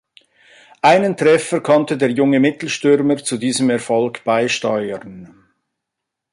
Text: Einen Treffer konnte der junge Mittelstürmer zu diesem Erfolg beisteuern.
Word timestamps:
Einen 0.81 1.15
Treffer 1.15 1.61
konnte 1.61 1.95
der 1.95 2.09
junge 2.09 2.39
Mittelstürmer 2.39 3.17
zu 3.17 3.37
diesem 3.37 3.69
Erfolg 3.69 4.23
beisteuern. 4.23 5.31